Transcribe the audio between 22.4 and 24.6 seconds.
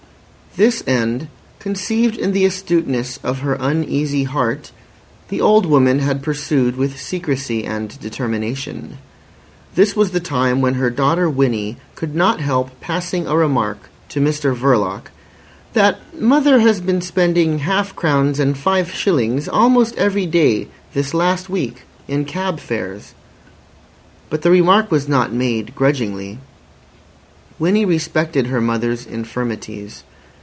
fares." But the